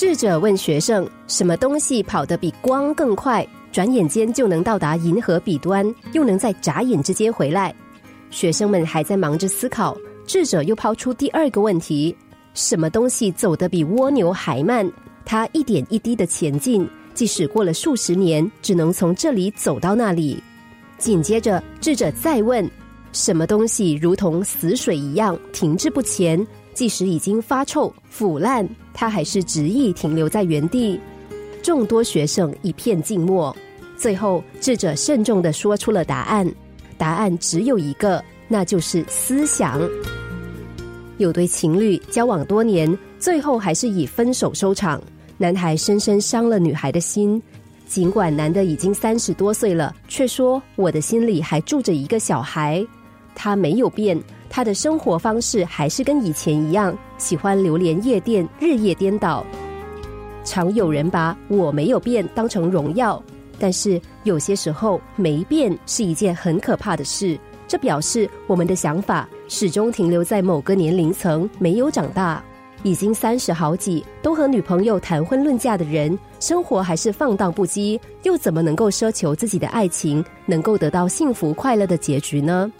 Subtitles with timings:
[0.00, 7.74] 智者问学生：“什么东西跑得比光更快，转眼间就能到达银河彼端，又能在眨眼之间回来？”
[8.30, 9.94] 学生们还在忙着思考，
[10.26, 12.16] 智者又抛出第二个问题
[12.56, 14.90] ：“什么东西走得比蜗牛还慢？
[15.26, 20.42] 它一点一滴的前进，即使过了数十年，只能从这里走到那里。”
[20.96, 22.66] 紧接着，智者再问
[23.12, 26.42] ：“什么东西如同死水一样停滞不前？”
[26.74, 30.98] 即使已经发臭腐烂，他还是执意停留在原地。
[31.62, 33.54] 众多学生一片静默。
[33.96, 36.50] 最后，智者慎重的说出了答案：
[36.96, 39.80] 答案只有一个，那就是思想。
[41.18, 45.02] 有对情侣交往多年，最后还是以分手收场。
[45.36, 47.42] 男孩深深伤了女孩的心。
[47.86, 52.86] 尽管男的已经三十多岁了，却说我的心里还住着一个小孩。
[53.34, 54.18] 他没有变。
[54.50, 59.46] 他的生活方式还是跟以前一样，喜欢流连夜店，日夜颠倒。
[60.44, 63.22] 常有人把我没有变当成荣耀，
[63.58, 67.38] 但是有些时候没变是一件很可怕的事。
[67.68, 72.42] 这表示我们的想法始终停留在某个年龄层，没有长大。
[72.82, 82.72] 已经三十好几，都和女朋友谈婚论嫁的人，生活还是放荡不羁，又怎么能够奢求自己的爱情能够得到幸福快乐的结局呢？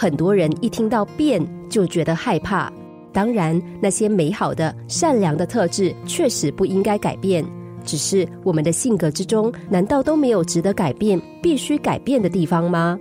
[0.00, 2.72] 很多人一听到变就觉得害怕。
[3.12, 7.44] 当然，那些美好的、善良的特质确实不应该改变。
[7.84, 12.96] 只是我们的性格之中，难道都没有值得改变、必须改变的地方吗？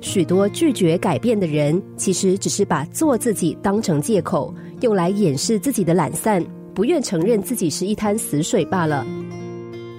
[0.00, 9.06] 许多拒绝改变的人，其实只是把做自己当成借口，用来掩饰自己的懒散，不愿承认自己是一滩死水罢了。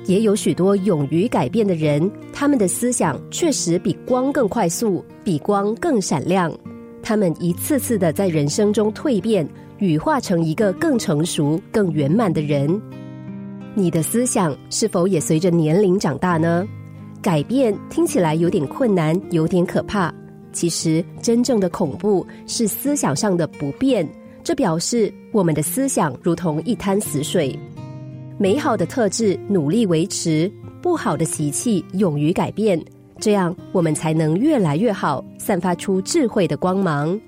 [0.06, 6.52] 也有许多勇于改变的人，他们的思想确实比光更快速，比光更闪亮。
[7.02, 12.82] 他们一次次的在人生中蜕变，羽化成一个更成熟、更圆满的人。
[13.76, 16.68] 你的思想是否也随着年龄长大呢？
[17.22, 20.14] 改变听起来有点困难，有点可怕。
[20.52, 24.08] 其实，真正的恐怖是思想上的不变，
[24.44, 27.58] 这表示我们的思想如同一滩死水。
[28.40, 30.52] 美好的特质努力维持，
[30.82, 32.84] 不好的习气勇于改变，
[33.20, 37.20] 这样我们才能越来越好，散发出智慧的光芒。